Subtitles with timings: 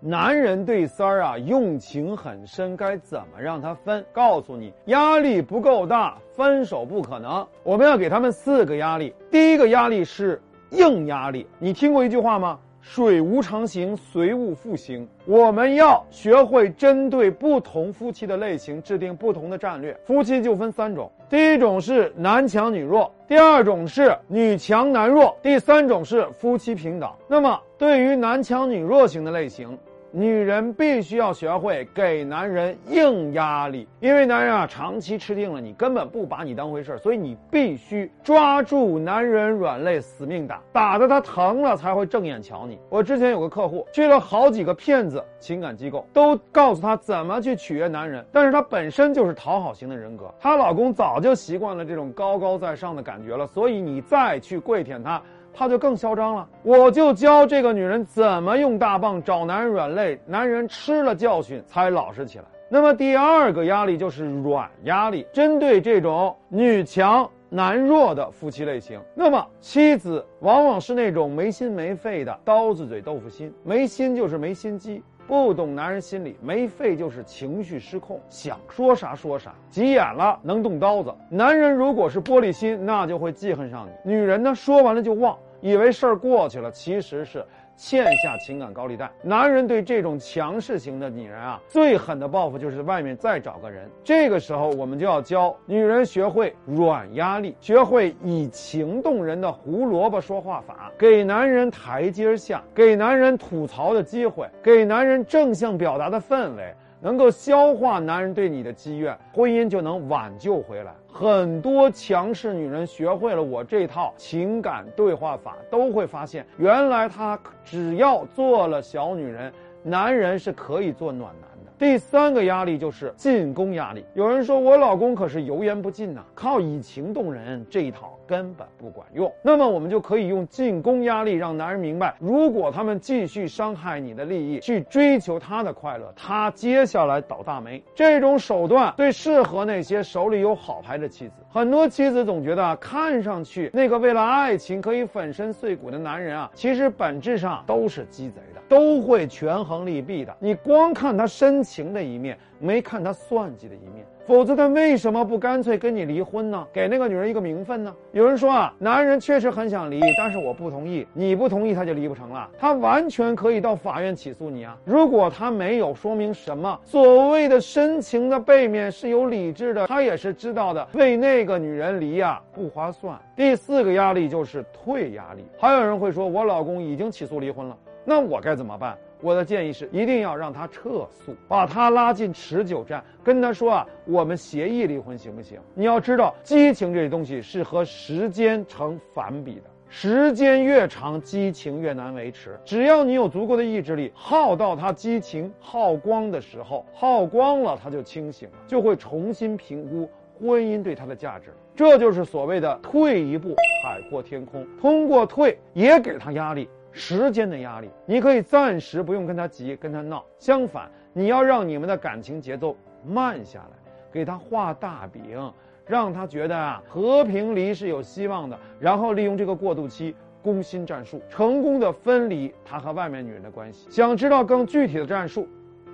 [0.00, 4.04] 男人对三儿啊用情很深，该怎么让他分？
[4.12, 7.44] 告诉你，压力不够大，分手不可能。
[7.64, 9.12] 我们要给他们四个压力。
[9.28, 10.40] 第一个压力是
[10.70, 11.44] 硬压力。
[11.58, 12.60] 你听过一句话吗？
[12.80, 15.06] 水无常形，随物复形。
[15.26, 19.92] 我们要学会针对不同夫妻的类型制定不同的战略。
[20.06, 27.10] 夫妻就分三种：第一种是男强女弱，第二种是女强男弱，第三种是夫妻平等。
[27.26, 29.76] 那么，对于男强女弱型的类型，
[30.10, 42.78] 女人必须要学会给男人硬压力，因为男人啊长期吃定了你，根本不把你当回事儿所以你必须抓住男人软肋，死命打，打得他疼了才会正眼瞧你。
[42.88, 55.20] 我之前有个客户去了好几个骗子情感机构，都告诉他怎么去取悦男人，但是她本身就是讨好型的人格，她老公早就习惯了这种高高在上的感觉了，所以你再去跪舔他。
[55.52, 62.44] 他就更嚣张了，我就教这个女人怎么用大棒找男人软肋，男人吃了教训才老实起来。
[62.68, 81.14] 那么第二个压力就是软压力，针对这种女强男弱的夫妻类型，那么妻子往往是那种没心没肺的刀子嘴豆腐心，没心就是没心机，不懂男人心理，没肺就是情绪失控，想说啥说啥，急眼了能动刀子。
[81.28, 85.36] 男人如果是玻璃心，那就会记恨上你；女人呢，说完了就忘。
[85.60, 87.44] 以为事儿过去了，其实是
[87.78, 89.08] 欠下情感高利贷。
[89.22, 93.88] 男人对这种强势型的女人啊，最狠的报复就是外面再找个人。
[94.02, 106.74] 这个时候，我们就要教女人学会软压力，学会以情动人的胡萝卜说话法，给男人台阶下，给男人吐槽的机会，给男人正向表达的氛围。
[107.00, 110.92] 能够消化男人对你的积怨，婚姻就能挽救回来。
[111.06, 121.72] 很多强势女人学会了我这套情感对话法，都会发现，原来她只要做了小女人，男人是可以做暖男的。
[121.78, 124.04] 第三个压力就是进攻压力。
[124.14, 129.32] 有人说我老公可是油盐不进呐，靠以情动人这一套根本不管用。
[129.42, 137.82] 那么我们就可以用进攻压力让男人明白，如果他们继续伤害你的利益，去追求他的快乐，他接下来倒大霉。
[137.94, 141.34] 这种手段最适合那些手里有好牌的妻子。
[141.48, 150.36] 很多妻子总觉得看上去那个为了爱情可以粉身碎骨的男人啊，其实本质上都是鸡贼的，都会权衡利弊的。
[150.40, 151.58] 你光看他深。
[151.68, 156.66] 情的一面，没看他算计的一面，否则他为什么不干脆跟你离婚呢？
[156.70, 157.96] 给那个女人一个名分呢？
[158.12, 162.46] 有人说啊，男人确实很想离，但是我不同意，你不同意他就离不成了。
[162.58, 164.76] 他完全可以到法院起诉你啊！
[164.84, 173.18] 如果他没有说明什么所谓的深情的背面是有理智的，他也是知道的，为那个女人离呀不划算。
[173.34, 175.46] 第四个压力就是退压力。
[175.58, 177.74] 还有人会说，我老公已经起诉离婚了，
[178.04, 178.94] 那我该怎么办？
[179.20, 185.58] 我的建议是，一定要让他撤诉，把他拉进持久战，跟他说啊，我们协议离婚行不行？
[185.74, 192.58] 你要知道，激情这东西是和时间成反比的，时间越长，激情越难维持。
[192.64, 200.08] 只要你有足够的意志力，耗到他激情耗光的时候，耗光了他就清醒了，就会重新评估
[200.40, 201.52] 婚姻对他的价值。
[201.74, 204.66] 这就是所谓的退一步海阔天空。
[204.80, 206.68] 通过退，也给他压力。
[206.92, 210.24] 时间的压力，你可以暂时不用跟他急，跟他闹。
[210.38, 213.76] 相反，你要让你们的感情节奏慢下来，
[214.10, 215.52] 给他画大饼，
[215.86, 218.58] 让他觉得啊和平离是有希望的。
[218.80, 223.88] 然后利用这个过渡期攻心战术，成功的分离他和外面女人的关系。
[223.90, 225.46] 想知道更具体的战术，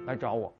[0.06, 0.52] 来找我。